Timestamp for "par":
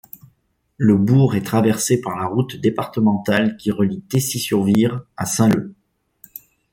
2.01-2.17